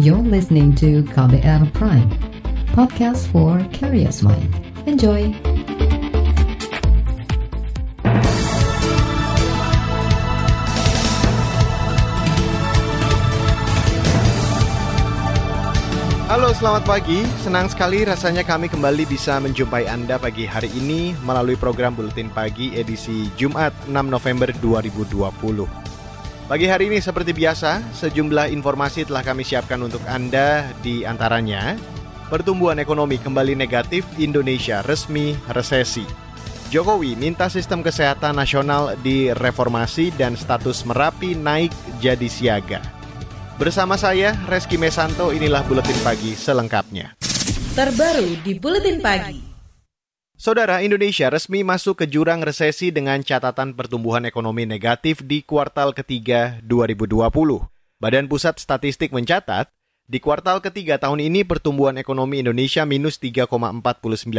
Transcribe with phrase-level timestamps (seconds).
[0.00, 2.08] You're listening to KBR Prime,
[2.72, 4.48] podcast for curious mind.
[4.88, 5.28] Enjoy!
[16.32, 17.20] Halo, selamat pagi.
[17.44, 22.72] Senang sekali rasanya kami kembali bisa menjumpai Anda pagi hari ini melalui program Buletin Pagi
[22.72, 25.89] edisi Jumat 6 November 2020.
[26.50, 31.78] Pagi hari ini seperti biasa, sejumlah informasi telah kami siapkan untuk Anda di antaranya
[32.26, 36.02] Pertumbuhan ekonomi kembali negatif, Indonesia resmi resesi.
[36.74, 41.70] Jokowi minta sistem kesehatan nasional direformasi dan status Merapi naik
[42.02, 42.82] jadi siaga.
[43.54, 47.14] Bersama saya, Reski Mesanto, inilah Buletin Pagi selengkapnya.
[47.78, 49.49] Terbaru di Buletin Pagi.
[50.40, 56.56] Saudara Indonesia resmi masuk ke jurang resesi dengan catatan pertumbuhan ekonomi negatif di kuartal ketiga
[56.64, 57.28] 2020.
[58.00, 59.68] Badan Pusat Statistik mencatat,
[60.08, 63.52] di kuartal ketiga tahun ini pertumbuhan ekonomi Indonesia minus 3,49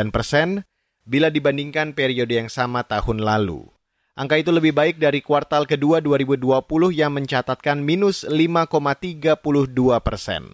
[0.10, 0.66] persen
[1.06, 3.70] bila dibandingkan periode yang sama tahun lalu.
[4.18, 6.50] Angka itu lebih baik dari kuartal kedua 2020
[6.98, 9.38] yang mencatatkan minus 5,32
[10.02, 10.50] persen.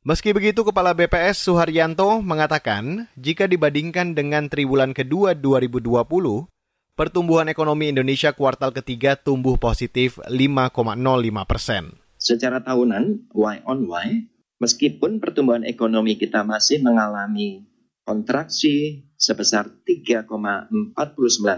[0.00, 6.48] Meski begitu, Kepala BPS Suharyanto mengatakan, jika dibandingkan dengan triwulan kedua 2020,
[6.96, 10.80] pertumbuhan ekonomi Indonesia kuartal ketiga tumbuh positif 5,05
[11.44, 12.00] persen.
[12.16, 14.06] Secara tahunan, Y on Y,
[14.60, 17.64] Meskipun pertumbuhan ekonomi kita masih mengalami
[18.04, 20.96] kontraksi sebesar 3,49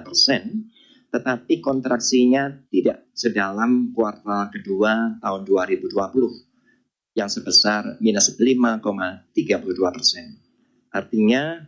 [0.06, 0.70] persen,
[1.10, 6.51] tetapi kontraksinya tidak sedalam kuartal kedua tahun 2020
[7.12, 9.32] yang sebesar minus 5,32
[9.92, 10.40] persen.
[10.92, 11.64] Artinya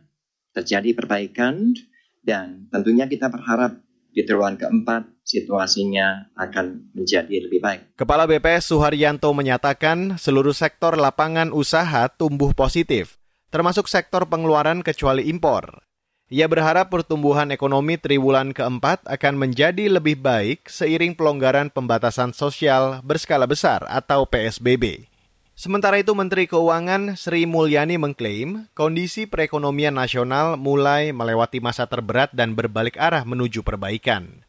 [0.53, 1.77] terjadi perbaikan
[2.25, 3.77] dan tentunya kita berharap
[4.15, 7.99] di triwulan keempat situasinya akan menjadi lebih baik.
[7.99, 13.19] Kepala BPS Suharyanto menyatakan seluruh sektor lapangan usaha tumbuh positif,
[13.51, 15.83] termasuk sektor pengeluaran kecuali impor.
[16.33, 23.45] Ia berharap pertumbuhan ekonomi triwulan keempat akan menjadi lebih baik seiring pelonggaran pembatasan sosial berskala
[23.45, 25.14] besar atau PSBB.
[25.55, 32.59] Sementara itu Menteri Keuangan Sri Mulyani mengklaim kondisi perekonomian nasional mulai melewati masa terberat dan
[32.59, 34.43] berbalik arah menuju perbaikan.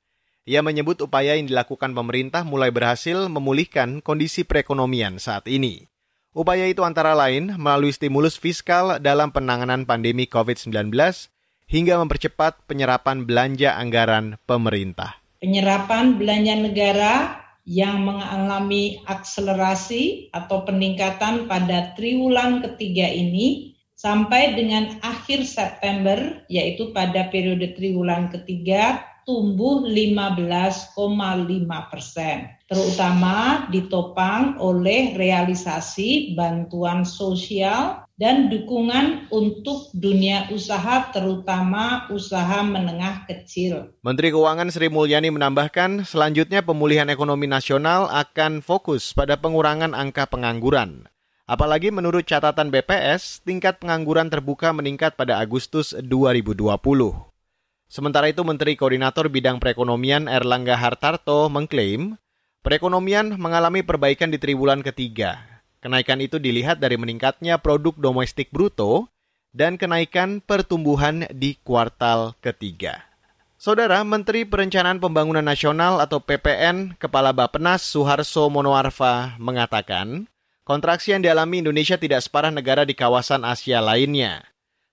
[0.50, 5.86] Ia menyebut upaya yang dilakukan pemerintah mulai berhasil memulihkan kondisi perekonomian saat ini.
[6.34, 10.90] Upaya itu antara lain melalui stimulus fiskal dalam penanganan pandemi COVID-19
[11.70, 15.22] hingga mempercepat penyerapan belanja anggaran pemerintah.
[15.38, 17.14] Penyerapan belanja negara
[17.66, 27.28] yang mengalami akselerasi atau peningkatan pada triwulan ketiga ini sampai dengan akhir September yaitu pada
[27.34, 30.94] periode triwulan ketiga tumbuh 15,5
[31.90, 43.28] persen, terutama ditopang oleh realisasi bantuan sosial dan dukungan untuk dunia usaha terutama usaha menengah
[43.28, 43.92] kecil.
[44.00, 51.12] Menteri Keuangan Sri Mulyani menambahkan selanjutnya pemulihan ekonomi nasional akan fokus pada pengurangan angka pengangguran.
[51.46, 56.58] Apalagi menurut catatan BPS, tingkat pengangguran terbuka meningkat pada Agustus 2020.
[57.86, 62.18] Sementara itu Menteri Koordinator Bidang Perekonomian Erlangga Hartarto mengklaim
[62.66, 65.55] perekonomian mengalami perbaikan di triwulan ketiga
[65.86, 69.06] Kenaikan itu dilihat dari meningkatnya produk domestik bruto
[69.54, 73.06] dan kenaikan pertumbuhan di kuartal ketiga.
[73.62, 80.26] Saudara Menteri Perencanaan Pembangunan Nasional atau PPN Kepala Bapenas Suharso Monoarfa mengatakan,
[80.66, 84.42] kontraksi yang dialami Indonesia tidak separah negara di kawasan Asia lainnya.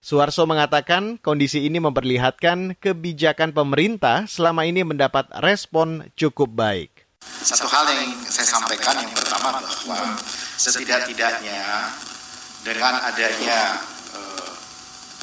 [0.05, 7.09] Suharso mengatakan kondisi ini memperlihatkan kebijakan pemerintah selama ini mendapat respon cukup baik.
[7.25, 10.21] Satu hal yang saya sampaikan yang pertama bahwa
[10.63, 11.91] setidak-tidaknya
[12.63, 13.83] dengan adanya
[14.15, 14.53] uh,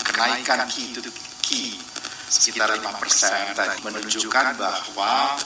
[0.03, 0.99] kenaikan key to
[1.39, 1.79] key
[2.27, 5.39] sekitar 5 persen menunjukkan bahwa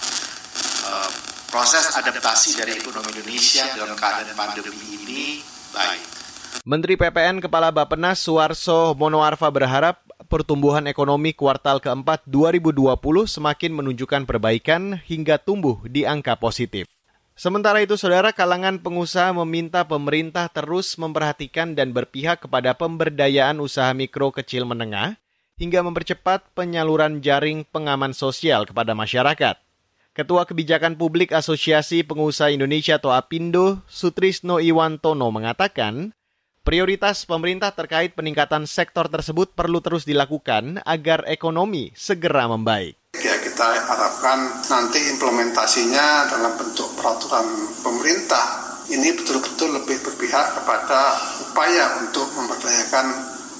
[0.89, 1.09] uh,
[1.53, 5.21] proses adaptasi dari ekonomi Indonesia dalam keadaan pandemi ini
[5.69, 6.01] baik.
[6.65, 12.97] Menteri PPN Kepala Bapenas Suarso Monoarfa berharap pertumbuhan ekonomi kuartal keempat 2020
[13.29, 16.89] semakin menunjukkan perbaikan hingga tumbuh di angka positif.
[17.33, 24.29] Sementara itu, saudara kalangan pengusaha meminta pemerintah terus memperhatikan dan berpihak kepada pemberdayaan usaha mikro
[24.29, 25.17] kecil menengah
[25.57, 29.57] hingga mempercepat penyaluran jaring pengaman sosial kepada masyarakat.
[30.13, 36.13] Ketua Kebijakan Publik Asosiasi Pengusaha Indonesia atau APindo, Sutrisno Iwantono mengatakan,
[36.61, 43.02] prioritas pemerintah terkait peningkatan sektor tersebut perlu terus dilakukan agar ekonomi segera membaik
[43.53, 51.13] kita harapkan nanti implementasinya dalam bentuk peraturan pemerintah ini betul-betul lebih berpihak kepada
[51.45, 53.13] upaya untuk memberdayakan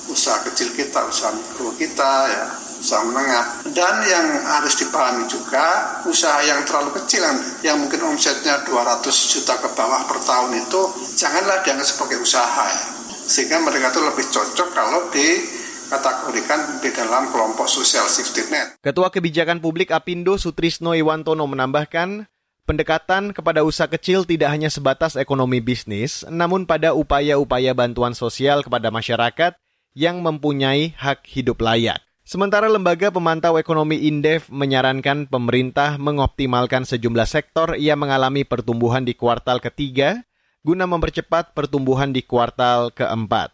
[0.10, 2.46] usaha kecil kita, usaha mikro kita, ya,
[2.82, 3.70] usaha menengah.
[3.70, 7.24] Dan yang harus dipahami juga, usaha yang terlalu kecil,
[7.64, 10.82] yang mungkin omsetnya 200 juta ke bawah per tahun itu,
[11.16, 12.66] janganlah dianggap sebagai usaha.
[12.68, 12.84] Ya.
[13.24, 15.63] Sehingga mereka itu lebih cocok kalau di
[16.00, 18.80] kategorikan di dalam kelompok sosial safety net.
[18.82, 22.26] Ketua Kebijakan Publik Apindo Sutrisno Iwantono menambahkan,
[22.66, 28.90] pendekatan kepada usaha kecil tidak hanya sebatas ekonomi bisnis, namun pada upaya-upaya bantuan sosial kepada
[28.90, 29.54] masyarakat
[29.94, 32.02] yang mempunyai hak hidup layak.
[32.24, 39.60] Sementara lembaga pemantau ekonomi Indef menyarankan pemerintah mengoptimalkan sejumlah sektor yang mengalami pertumbuhan di kuartal
[39.60, 40.24] ketiga
[40.64, 43.52] guna mempercepat pertumbuhan di kuartal keempat.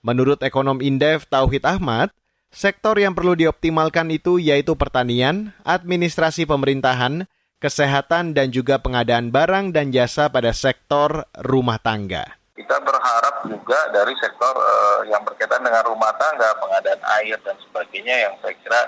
[0.00, 2.08] Menurut ekonom Indef Tauhid Ahmad,
[2.48, 7.28] sektor yang perlu dioptimalkan itu yaitu pertanian, administrasi pemerintahan,
[7.60, 12.40] kesehatan, dan juga pengadaan barang dan jasa pada sektor rumah tangga.
[12.56, 18.16] Kita berharap juga dari sektor uh, yang berkaitan dengan rumah tangga, pengadaan air dan sebagainya
[18.24, 18.80] yang saya kira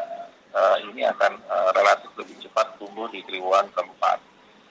[0.56, 4.16] uh, ini akan uh, relatif lebih cepat tumbuh di triwulan keempat.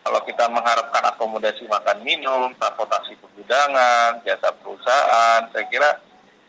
[0.01, 6.01] Kalau kita mengharapkan akomodasi makan minum, transportasi pergudangan, jasa perusahaan, saya kira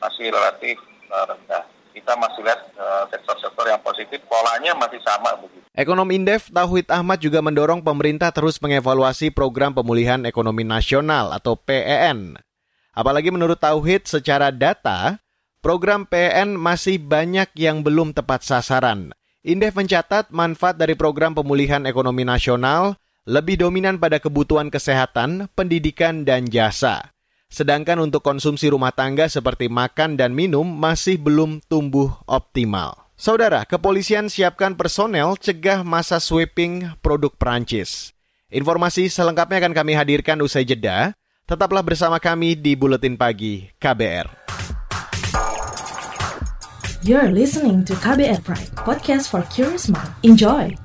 [0.02, 0.76] masih relatif
[1.14, 1.62] uh, rendah.
[1.92, 5.62] Kita masih lihat uh, sektor-sektor yang positif, polanya masih sama begitu.
[5.76, 12.40] Ekonom Indef Tauhid Ahmad juga mendorong pemerintah terus mengevaluasi program pemulihan ekonomi nasional atau PEN.
[12.96, 15.20] Apalagi menurut Tauhid secara data,
[15.60, 19.12] program PEN masih banyak yang belum tepat sasaran.
[19.44, 22.96] Indef mencatat manfaat dari program pemulihan ekonomi nasional
[23.28, 27.11] lebih dominan pada kebutuhan kesehatan, pendidikan, dan jasa.
[27.52, 32.96] Sedangkan untuk konsumsi rumah tangga seperti makan dan minum masih belum tumbuh optimal.
[33.12, 38.16] Saudara, kepolisian siapkan personel cegah masa sweeping produk Perancis.
[38.48, 41.12] Informasi selengkapnya akan kami hadirkan usai jeda.
[41.44, 44.26] Tetaplah bersama kami di Buletin Pagi KBR.
[47.04, 50.08] You're listening to KBR Pride, podcast for curious mind.
[50.24, 50.81] Enjoy!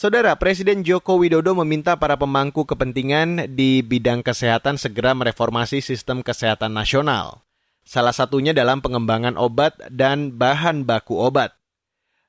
[0.00, 6.72] Saudara, Presiden Joko Widodo meminta para pemangku kepentingan di bidang kesehatan segera mereformasi sistem kesehatan
[6.72, 7.44] nasional.
[7.84, 11.52] Salah satunya dalam pengembangan obat dan bahan baku obat.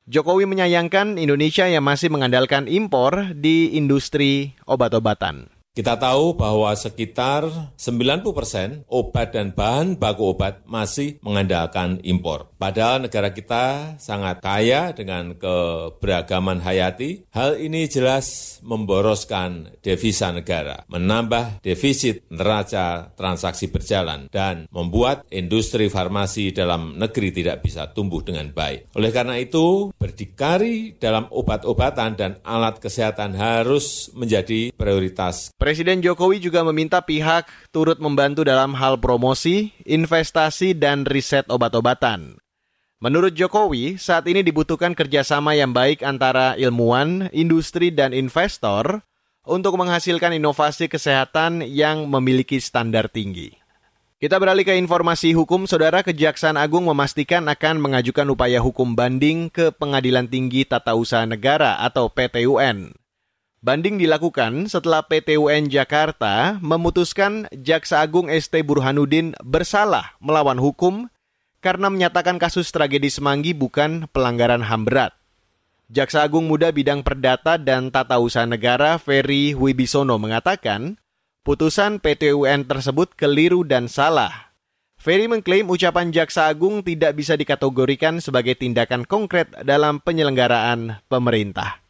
[0.03, 5.47] Jokowi menyayangkan Indonesia yang masih mengandalkan impor di industri obat-obatan.
[5.71, 12.50] Kita tahu bahwa sekitar 90 persen obat dan bahan baku obat masih mengandalkan impor.
[12.61, 17.25] Padahal negara kita sangat kaya dengan keberagaman hayati.
[17.33, 26.53] Hal ini jelas memboroskan devisa negara, menambah defisit neraca transaksi berjalan, dan membuat industri farmasi
[26.53, 28.93] dalam negeri tidak bisa tumbuh dengan baik.
[28.93, 36.61] Oleh karena itu, berdikari dalam obat-obatan dan alat kesehatan harus menjadi prioritas Presiden Jokowi juga
[36.67, 42.37] meminta pihak turut membantu dalam hal promosi, investasi, dan riset obat-obatan.
[43.01, 49.01] Menurut Jokowi, saat ini dibutuhkan kerjasama yang baik antara ilmuwan, industri, dan investor
[49.41, 53.57] untuk menghasilkan inovasi kesehatan yang memiliki standar tinggi.
[54.21, 59.73] Kita beralih ke informasi hukum, Saudara Kejaksaan Agung memastikan akan mengajukan upaya hukum banding ke
[59.73, 62.93] Pengadilan Tinggi Tata Usaha Negara atau PTUN.
[63.65, 71.09] Banding dilakukan setelah PT UN Jakarta memutuskan Jaksa Agung ST Burhanuddin bersalah melawan hukum
[71.61, 75.13] karena menyatakan kasus tragedi Semanggi bukan pelanggaran HAM berat.
[75.87, 80.97] Jaksa Agung Muda Bidang Perdata dan Tata Usaha Negara Ferry Wibisono mengatakan,
[81.45, 84.51] putusan PT UN tersebut keliru dan salah.
[84.97, 91.81] Ferry mengklaim ucapan Jaksa Agung tidak bisa dikategorikan sebagai tindakan konkret dalam penyelenggaraan pemerintah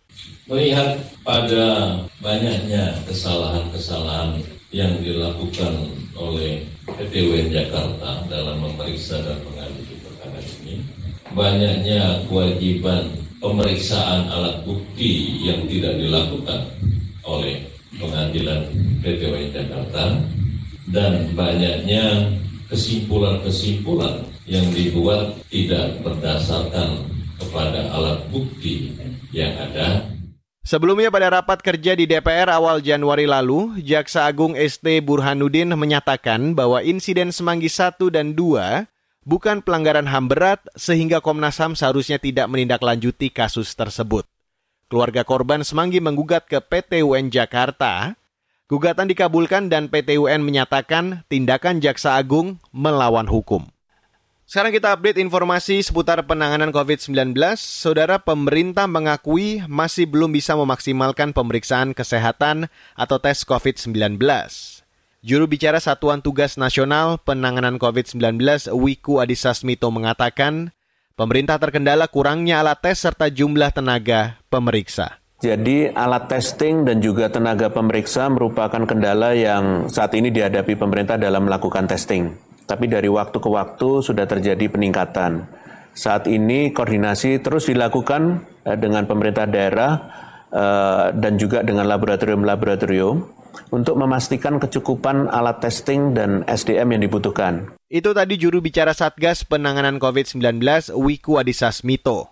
[0.45, 10.79] melihat pada banyaknya kesalahan-kesalahan yang dilakukan oleh PTWN Jakarta dalam memeriksa dan mengadili perkara ini,
[11.35, 13.11] banyaknya kewajiban
[13.43, 16.61] pemeriksaan alat bukti yang tidak dilakukan
[17.27, 17.63] oleh
[17.99, 18.67] pengadilan
[19.03, 20.03] PTWN Jakarta
[20.91, 22.31] dan banyaknya
[22.71, 27.07] kesimpulan-kesimpulan yang dibuat tidak berdasarkan
[27.39, 28.91] kepada alat bukti
[29.31, 30.10] yang ada.
[30.61, 36.85] Sebelumnya pada rapat kerja di DPR awal Januari lalu, Jaksa Agung ST Burhanuddin menyatakan bahwa
[36.85, 38.85] insiden Semanggi 1 dan 2
[39.25, 44.29] bukan pelanggaran HAM berat sehingga Komnas HAM seharusnya tidak menindaklanjuti kasus tersebut.
[44.91, 48.19] keluarga korban semanggi menggugat ke PT UN Jakarta.
[48.67, 53.70] Gugatan dikabulkan dan PT UN menyatakan tindakan Jaksa Agung melawan hukum.
[54.51, 57.31] Sekarang kita update informasi seputar penanganan COVID-19.
[57.55, 64.19] Saudara pemerintah mengakui masih belum bisa memaksimalkan pemeriksaan kesehatan atau tes COVID-19.
[65.23, 70.75] Juru bicara Satuan Tugas Nasional Penanganan COVID-19 Wiku Adhisa Smito mengatakan,
[71.15, 75.23] pemerintah terkendala kurangnya alat tes serta jumlah tenaga pemeriksa.
[75.39, 81.47] Jadi alat testing dan juga tenaga pemeriksa merupakan kendala yang saat ini dihadapi pemerintah dalam
[81.47, 82.50] melakukan testing.
[82.65, 85.45] Tapi dari waktu ke waktu sudah terjadi peningkatan.
[85.91, 89.91] Saat ini koordinasi terus dilakukan eh, dengan pemerintah daerah
[90.47, 93.41] eh, dan juga dengan laboratorium-laboratorium
[93.71, 97.75] untuk memastikan kecukupan alat testing dan SDM yang dibutuhkan.
[97.91, 100.63] Itu tadi juru bicara Satgas Penanganan COVID-19
[100.95, 102.31] Wiku Adhisa Smito.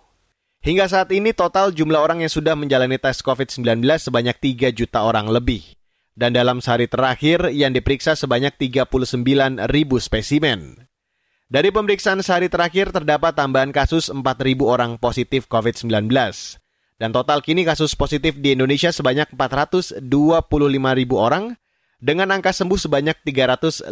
[0.60, 5.32] Hingga saat ini total jumlah orang yang sudah menjalani tes COVID-19 sebanyak 3 juta orang
[5.32, 5.79] lebih.
[6.18, 10.90] Dan dalam sehari terakhir yang diperiksa sebanyak 39 ribu spesimen.
[11.50, 16.10] Dari pemeriksaan sehari terakhir terdapat tambahan kasus 4 ribu orang positif COVID-19.
[17.00, 20.04] Dan total kini kasus positif di Indonesia sebanyak 425
[20.94, 21.56] ribu orang
[22.00, 23.90] dengan angka sembuh sebanyak 357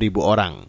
[0.00, 0.66] ribu orang.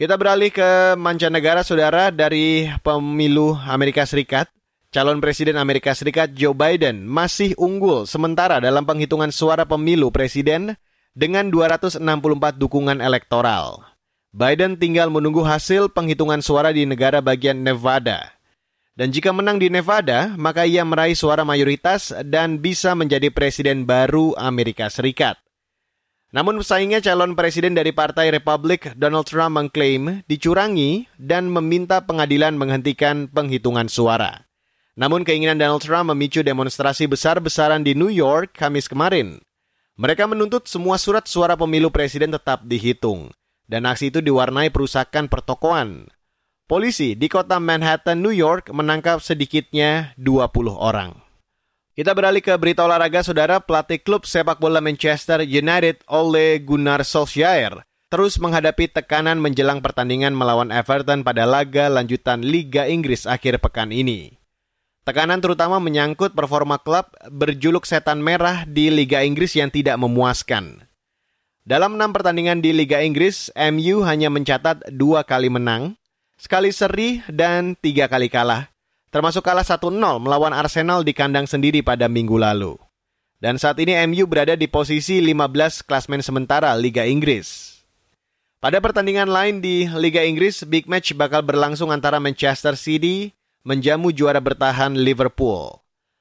[0.00, 4.48] Kita beralih ke mancanegara, saudara, dari pemilu Amerika Serikat.
[4.90, 10.74] Calon Presiden Amerika Serikat Joe Biden masih unggul sementara dalam penghitungan suara pemilu presiden
[11.14, 12.02] dengan 264
[12.58, 13.86] dukungan elektoral.
[14.34, 18.34] Biden tinggal menunggu hasil penghitungan suara di negara bagian Nevada.
[18.98, 24.34] Dan jika menang di Nevada, maka ia meraih suara mayoritas dan bisa menjadi presiden baru
[24.34, 25.38] Amerika Serikat.
[26.34, 33.30] Namun pesaingnya calon presiden dari Partai Republik Donald Trump mengklaim dicurangi dan meminta pengadilan menghentikan
[33.30, 34.49] penghitungan suara.
[34.98, 39.38] Namun keinginan Donald Trump memicu demonstrasi besar-besaran di New York Kamis kemarin.
[40.00, 43.30] Mereka menuntut semua surat suara pemilu presiden tetap dihitung.
[43.70, 46.10] Dan aksi itu diwarnai perusakan pertokoan.
[46.66, 51.14] Polisi di kota Manhattan, New York menangkap sedikitnya 20 orang.
[51.94, 53.60] Kita beralih ke berita olahraga, saudara.
[53.60, 60.72] Pelatih klub sepak bola Manchester United, Ole Gunnar Solskjaer, terus menghadapi tekanan menjelang pertandingan melawan
[60.72, 64.39] Everton pada laga lanjutan Liga Inggris akhir pekan ini.
[65.10, 70.86] Tekanan terutama menyangkut performa klub berjuluk setan merah di Liga Inggris yang tidak memuaskan.
[71.66, 75.98] Dalam enam pertandingan di Liga Inggris, MU hanya mencatat dua kali menang,
[76.38, 78.70] sekali seri, dan tiga kali kalah.
[79.10, 82.78] Termasuk kalah 1-0 melawan Arsenal di kandang sendiri pada minggu lalu.
[83.42, 87.82] Dan saat ini MU berada di posisi 15 klasmen sementara Liga Inggris.
[88.62, 94.40] Pada pertandingan lain di Liga Inggris, big match bakal berlangsung antara Manchester City menjamu juara
[94.40, 95.80] bertahan Liverpool.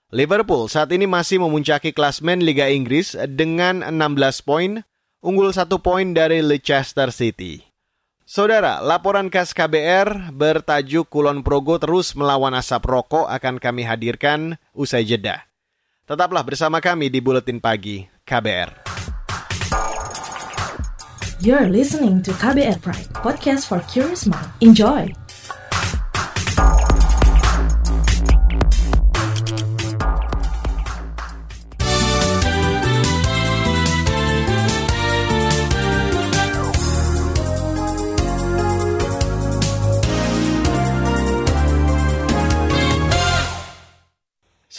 [0.10, 4.72] Liverpool saat ini masih memuncaki klasmen Liga Inggris dengan 16 poin,
[5.22, 7.62] unggul satu poin dari Leicester City.
[8.29, 15.01] Saudara, laporan khas KBR bertajuk Kulon Progo terus melawan asap rokok akan kami hadirkan usai
[15.01, 15.50] jeda.
[16.05, 18.86] Tetaplah bersama kami di Buletin Pagi KBR.
[21.41, 24.50] You're listening to KBR Pride, podcast for curious mind.
[24.62, 25.28] Enjoy!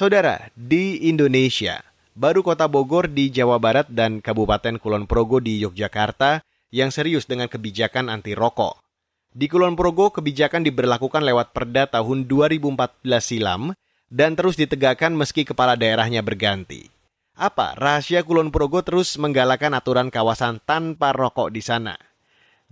[0.00, 1.84] Saudara, di Indonesia,
[2.16, 6.40] baru kota Bogor di Jawa Barat dan Kabupaten Kulon Progo di Yogyakarta
[6.72, 8.80] yang serius dengan kebijakan anti rokok.
[9.28, 12.80] Di Kulon Progo, kebijakan diberlakukan lewat perda tahun 2014
[13.20, 13.76] silam
[14.08, 16.88] dan terus ditegakkan meski kepala daerahnya berganti.
[17.36, 22.00] Apa rahasia Kulon Progo terus menggalakkan aturan kawasan tanpa rokok di sana?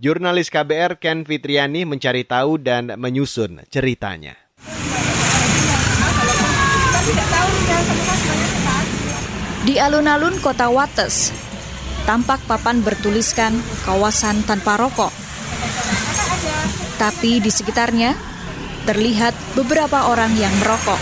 [0.01, 4.33] Jurnalis KBR Ken Fitriani mencari tahu dan menyusun ceritanya.
[9.63, 11.29] Di alun-alun kota Wates,
[12.09, 13.53] tampak papan bertuliskan
[13.85, 15.13] kawasan tanpa rokok.
[16.97, 18.17] Tapi di sekitarnya
[18.89, 20.97] terlihat beberapa orang yang merokok.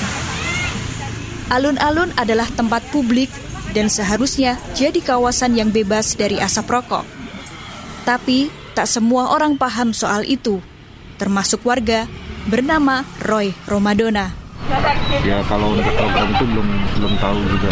[1.47, 3.31] Alun-alun adalah tempat publik
[3.71, 7.07] dan seharusnya jadi kawasan yang bebas dari asap rokok.
[8.03, 10.59] Tapi tak semua orang paham soal itu,
[11.15, 12.03] termasuk warga
[12.51, 14.46] bernama Roy Romadona.
[15.23, 16.67] Ya kalau untuk program itu belum
[16.99, 17.71] belum tahu juga.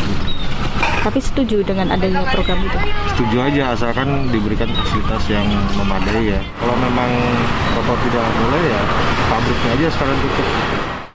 [1.04, 2.78] Tapi setuju dengan adanya program itu?
[3.14, 6.42] Setuju aja, asalkan diberikan fasilitas yang memadai ya.
[6.58, 7.12] Kalau memang
[7.78, 8.82] rokok tidak boleh ya,
[9.30, 10.48] pabriknya aja sekarang tutup.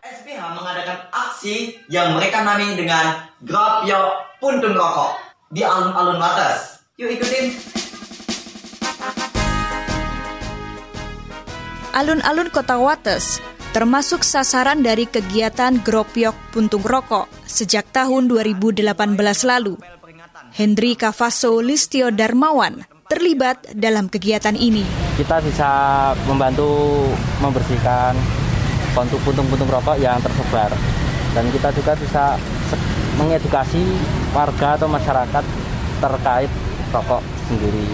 [0.04, 1.56] SPH mengadakan aksi
[1.90, 5.16] yang mereka namain dengan Grab Yo Puntung Rokok
[5.50, 6.84] di alun-alun Wates.
[7.00, 7.56] Yuk ikutin.
[11.90, 18.82] Alun-alun kota Wates termasuk sasaran dari kegiatan Gropyok Puntung Rokok sejak tahun 2018
[19.46, 19.78] lalu.
[20.50, 24.82] Hendri Kavaso Listio Darmawan terlibat dalam kegiatan ini.
[25.14, 25.70] Kita bisa
[26.26, 27.06] membantu
[27.38, 28.18] membersihkan
[28.98, 30.74] puntung-puntung rokok yang tersebar.
[31.30, 32.24] Dan kita juga bisa
[33.14, 33.82] mengedukasi
[34.34, 35.44] warga atau masyarakat
[36.02, 36.50] terkait
[36.90, 37.86] rokok sendiri.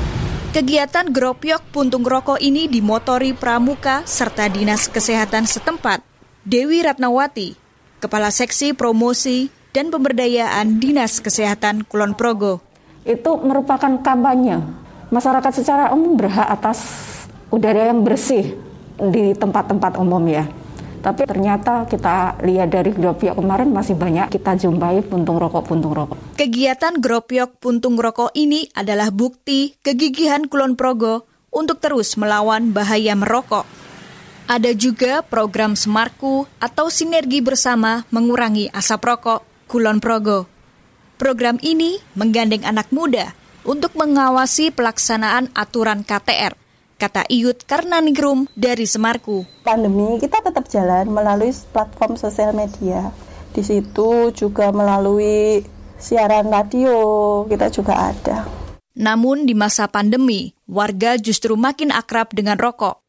[0.57, 6.01] Kegiatan Gropyok Puntung Rokok ini dimotori Pramuka serta Dinas Kesehatan setempat.
[6.49, 7.61] Dewi Ratnawati,
[8.01, 12.65] Kepala Seksi Promosi dan Pemberdayaan Dinas Kesehatan Kulon Progo.
[13.05, 14.65] Itu merupakan kampanye.
[15.13, 16.81] Masyarakat secara umum berhak atas
[17.53, 18.57] udara yang bersih
[18.97, 20.49] di tempat-tempat umum ya.
[21.07, 26.19] Tapi ternyata kita lihat dari Gropyok kemarin masih banyak kita jumpai puntung rokok-puntung rokok.
[26.35, 33.63] Kegiatan Gropyok Puntung Rokok ini adalah bukti kegigihan Kulon Progo untuk terus melawan bahaya merokok.
[34.51, 40.51] Ada juga program Semarku atau sinergi bersama mengurangi asap rokok Kulon Progo.
[41.23, 43.31] Program ini menggandeng anak muda
[43.63, 46.66] untuk mengawasi pelaksanaan aturan KTR
[46.97, 49.45] kata Iyut Karnaningrum dari Semarku.
[49.63, 53.13] Pandemi kita tetap jalan melalui platform sosial media.
[53.53, 55.65] Di situ juga melalui
[56.01, 56.97] siaran radio
[57.49, 58.49] kita juga ada.
[58.97, 63.05] Namun di masa pandemi, warga justru makin akrab dengan rokok.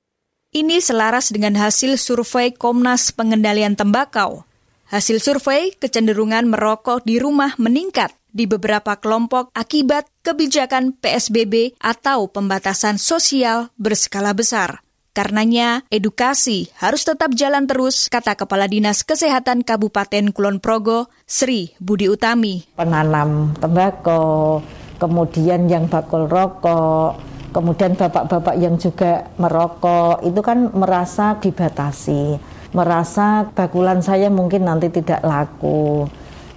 [0.51, 4.44] Ini selaras dengan hasil survei Komnas Pengendalian Tembakau.
[4.88, 13.00] Hasil survei kecenderungan merokok di rumah meningkat di beberapa kelompok akibat kebijakan PSBB atau pembatasan
[13.00, 14.86] sosial berskala besar.
[15.17, 22.05] Karenanya, edukasi harus tetap jalan terus, kata Kepala Dinas Kesehatan Kabupaten Kulon Progo, Sri Budi
[22.05, 22.62] Utami.
[22.77, 24.62] Penanam tembakau,
[25.01, 27.17] kemudian yang bakul rokok,
[27.50, 32.37] kemudian bapak-bapak yang juga merokok, itu kan merasa dibatasi,
[32.77, 36.05] merasa bakulan saya mungkin nanti tidak laku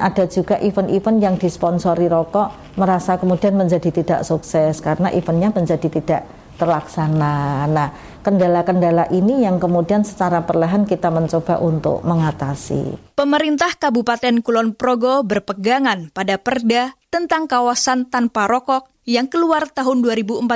[0.00, 6.22] ada juga event-event yang disponsori rokok merasa kemudian menjadi tidak sukses karena eventnya menjadi tidak
[6.60, 7.64] terlaksana.
[7.72, 7.88] Nah,
[8.20, 13.16] kendala-kendala ini yang kemudian secara perlahan kita mencoba untuk mengatasi.
[13.16, 20.46] Pemerintah Kabupaten Kulon Progo berpegangan pada perda tentang kawasan tanpa rokok yang keluar tahun 2014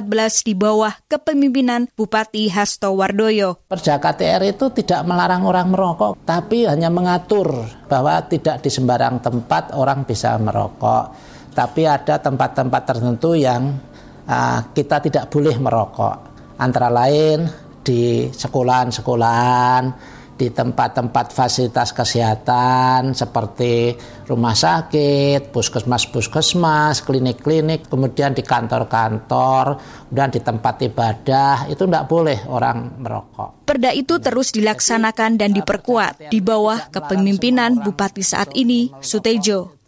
[0.47, 3.59] di bawah kepemimpinan Bupati Hasto Wardoyo.
[3.67, 7.51] Perda KTR itu tidak melarang orang merokok, tapi hanya mengatur
[7.91, 11.11] bahwa tidak di sembarang tempat orang bisa merokok.
[11.51, 13.75] Tapi ada tempat-tempat tertentu yang
[14.31, 16.17] uh, kita tidak boleh merokok.
[16.55, 17.51] Antara lain
[17.83, 19.83] di sekolahan-sekolahan,
[20.35, 23.95] di tempat-tempat fasilitas kesehatan seperti
[24.27, 29.79] rumah sakit, puskesmas-puskesmas, klinik-klinik, kemudian di kantor-kantor,
[30.11, 33.67] dan di tempat ibadah, itu tidak boleh orang merokok.
[33.69, 39.79] Perda itu terus dilaksanakan dan diperkuat di bawah kepemimpinan Bupati saat ini, Sutejo.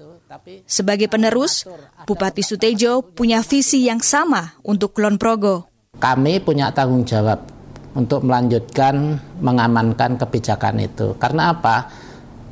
[0.67, 1.67] Sebagai penerus,
[2.07, 5.71] Bupati Sutejo punya visi yang sama untuk Kulon Progo.
[5.97, 7.56] Kami punya tanggung jawab
[7.97, 11.17] untuk melanjutkan mengamankan kebijakan itu.
[11.17, 11.89] Karena apa?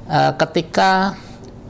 [0.09, 1.13] E, ketika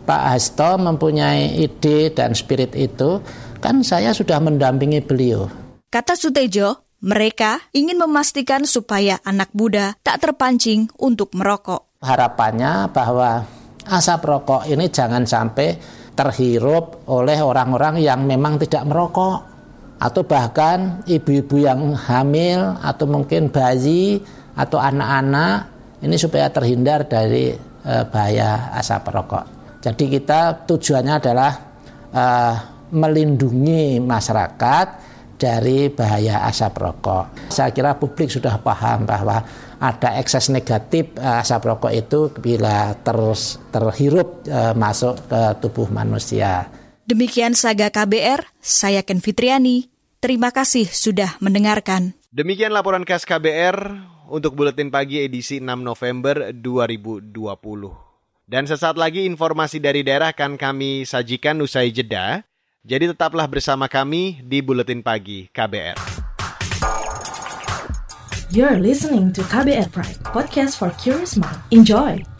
[0.06, 3.18] Pak Hasto mempunyai ide dan spirit itu,
[3.58, 5.50] kan saya sudah mendampingi beliau.
[5.90, 11.98] Kata Sutejo, mereka ingin memastikan supaya anak muda tak terpancing untuk merokok.
[12.00, 13.42] Harapannya bahwa
[13.90, 15.76] asap rokok ini jangan sampai
[16.14, 19.53] terhirup oleh orang-orang yang memang tidak merokok
[20.04, 24.20] atau bahkan ibu-ibu yang hamil atau mungkin bayi
[24.52, 25.72] atau anak-anak
[26.04, 27.56] ini supaya terhindar dari
[27.88, 29.44] uh, bahaya asap rokok.
[29.80, 31.52] Jadi kita tujuannya adalah
[32.12, 32.54] uh,
[32.92, 34.86] melindungi masyarakat
[35.40, 37.48] dari bahaya asap rokok.
[37.48, 39.40] Saya kira publik sudah paham bahwa
[39.80, 46.68] ada ekses negatif uh, asap rokok itu bila terus terhirup uh, masuk ke tubuh manusia.
[47.08, 49.93] Demikian Saga KBR, saya Ken Fitriani.
[50.24, 52.16] Terima kasih sudah mendengarkan.
[52.32, 53.92] Demikian laporan khas KBR
[54.32, 57.28] untuk Buletin Pagi edisi 6 November 2020.
[58.48, 62.40] Dan sesaat lagi informasi dari daerah akan kami sajikan usai jeda.
[62.88, 66.00] Jadi tetaplah bersama kami di Buletin Pagi KBR.
[68.48, 71.60] You're listening to KBR Pride, podcast for curious mind.
[71.68, 72.33] Enjoy!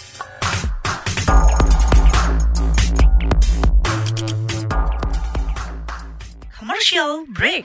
[6.85, 7.65] Commercial break.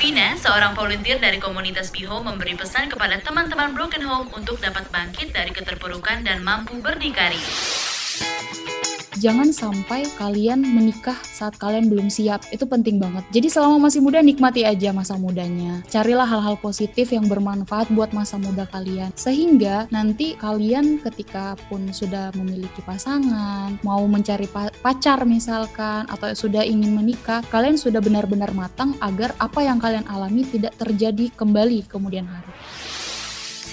[0.00, 5.36] Vina, seorang volunteer dari komunitas Biho memberi pesan kepada teman-teman Broken Home untuk dapat bangkit
[5.36, 7.36] dari keterpurukan dan mampu berdikari.
[9.24, 12.44] Jangan sampai kalian menikah saat kalian belum siap.
[12.52, 13.24] Itu penting banget.
[13.32, 15.80] Jadi selama masih muda nikmati aja masa mudanya.
[15.88, 19.08] Carilah hal-hal positif yang bermanfaat buat masa muda kalian.
[19.16, 24.44] Sehingga nanti kalian ketika pun sudah memiliki pasangan, mau mencari
[24.84, 30.44] pacar misalkan atau sudah ingin menikah, kalian sudah benar-benar matang agar apa yang kalian alami
[30.44, 32.52] tidak terjadi kembali kemudian hari.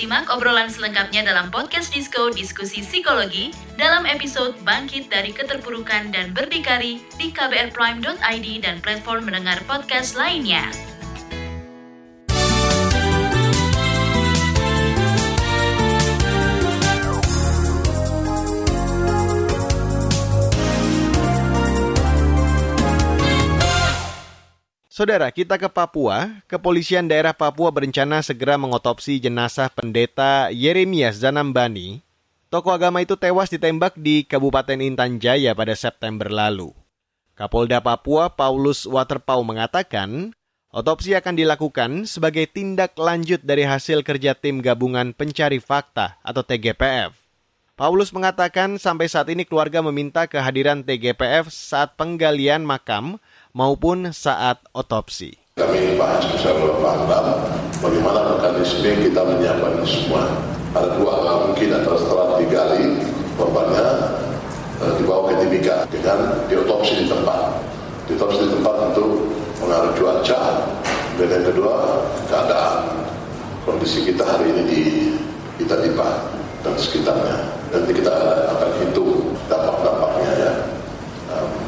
[0.01, 7.05] Simak obrolan selengkapnya dalam podcast Disco Diskusi Psikologi dalam episode Bangkit dari Keterpurukan dan Berdikari
[7.21, 10.90] di kbrprime.id dan platform mendengar podcast lainnya.
[25.01, 26.45] Saudara, kita ke Papua.
[26.45, 32.05] Kepolisian daerah Papua berencana segera mengotopsi jenazah pendeta Yeremias Zanambani.
[32.53, 36.69] Tokoh agama itu tewas ditembak di Kabupaten Intan Jaya pada September lalu.
[37.33, 40.37] Kapolda Papua Paulus Waterpau mengatakan,
[40.69, 47.17] otopsi akan dilakukan sebagai tindak lanjut dari hasil kerja tim gabungan pencari fakta atau TGPF.
[47.73, 53.17] Paulus mengatakan sampai saat ini keluarga meminta kehadiran TGPF saat penggalian makam
[53.51, 55.35] maupun saat otopsi.
[55.59, 57.25] Kami bahas bersama Pak
[57.83, 60.23] bagaimana mekanisme kita menyiapkan semua.
[60.71, 62.95] Ada dua hal mungkin antara setelah digali
[63.35, 63.87] korbannya
[64.79, 67.59] e, dibawa ke Timika dengan diotopsi di tempat.
[68.07, 70.41] Diotopsi di tempat untuk pengaruh cuaca
[71.19, 71.75] dan yang kedua
[72.31, 73.03] keadaan
[73.67, 74.81] kondisi kita hari ini di
[75.59, 75.75] kita
[76.63, 77.37] dan sekitarnya.
[77.75, 78.13] Nanti kita
[78.55, 80.51] akan hitung dampak-dampaknya ya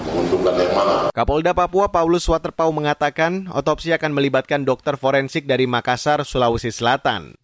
[0.08, 0.73] menguntungkan yang.
[1.14, 7.38] Kapolda Papua Paulus Waterpau mengatakan otopsi akan melibatkan dokter forensik dari Makassar, Sulawesi Selatan.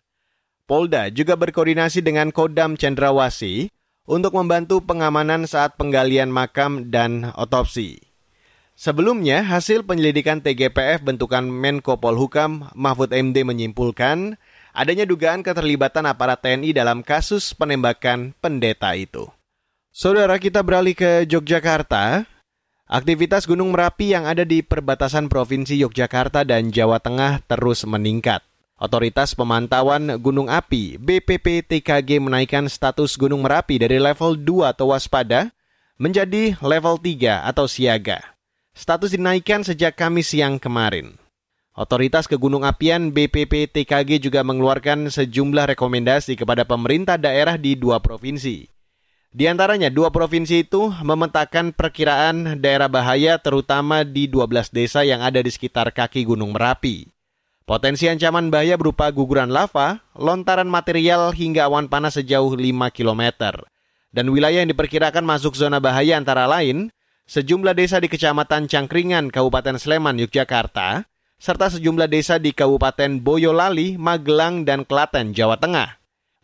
[0.65, 3.69] Polda juga berkoordinasi dengan Kodam Cendrawasi
[4.09, 8.01] untuk membantu pengamanan saat penggalian makam dan otopsi.
[8.73, 14.33] Sebelumnya, hasil penyelidikan TGPF bentukan Menko Polhukam Mahfud MD menyimpulkan
[14.73, 19.29] adanya dugaan keterlibatan aparat TNI dalam kasus penembakan pendeta itu.
[19.93, 22.25] Saudara kita beralih ke Yogyakarta.
[22.89, 28.41] Aktivitas Gunung Merapi yang ada di perbatasan Provinsi Yogyakarta dan Jawa Tengah terus meningkat.
[28.81, 35.53] Otoritas Pemantauan Gunung Api BPPTKG menaikkan status Gunung Merapi dari level 2 atau waspada
[36.01, 38.33] menjadi level 3 atau siaga.
[38.73, 41.13] Status dinaikkan sejak Kamis siang kemarin.
[41.77, 48.78] Otoritas Kegunung Apian BPPTKG juga mengeluarkan sejumlah rekomendasi kepada pemerintah daerah di dua provinsi
[49.29, 55.37] di antaranya, dua provinsi itu memetakan perkiraan daerah bahaya terutama di 12 desa yang ada
[55.37, 57.05] di sekitar kaki Gunung Merapi.
[57.69, 63.61] Potensi ancaman bahaya berupa guguran lava, lontaran material hingga awan panas sejauh 5 km.
[64.09, 66.89] Dan wilayah yang diperkirakan masuk zona bahaya antara lain,
[67.29, 71.05] sejumlah desa di Kecamatan Cangkringan, Kabupaten Sleman, Yogyakarta,
[71.37, 75.98] serta sejumlah desa di Kabupaten Boyolali, Magelang, dan Klaten, Jawa Tengah.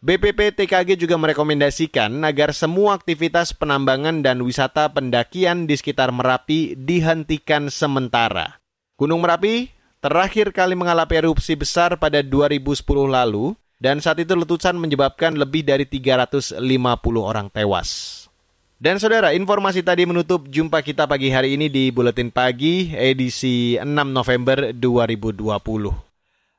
[0.05, 8.61] BPPTKG juga merekomendasikan agar semua aktivitas penambangan dan wisata pendakian di sekitar Merapi dihentikan sementara.
[9.01, 9.73] Gunung Merapi
[10.05, 15.89] terakhir kali mengalami erupsi besar pada 2010 lalu dan saat itu letusan menyebabkan lebih dari
[15.89, 16.61] 350
[17.17, 18.21] orang tewas.
[18.77, 23.89] Dan saudara, informasi tadi menutup jumpa kita pagi hari ini di Buletin Pagi edisi 6
[23.89, 26.14] November 2020.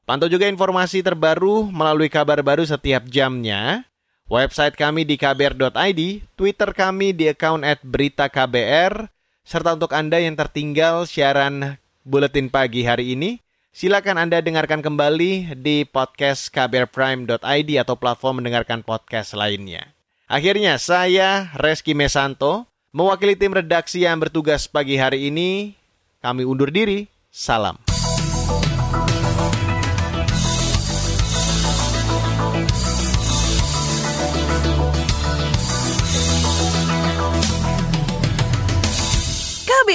[0.06, 3.82] Pantau juga informasi terbaru melalui kabar baru setiap jamnya.
[4.30, 6.00] Website kami di kbr.id,
[6.38, 9.10] Twitter kami di account at berita KBR,
[9.42, 11.74] serta untuk Anda yang tertinggal siaran
[12.06, 13.42] Buletin Pagi hari ini,
[13.74, 19.90] silakan Anda dengarkan kembali di podcast kbrprime.id atau platform mendengarkan podcast lainnya.
[20.30, 25.74] Akhirnya, saya Reski Mesanto, mewakili tim redaksi yang bertugas pagi hari ini,
[26.22, 27.10] kami undur diri.
[27.34, 27.85] Salam.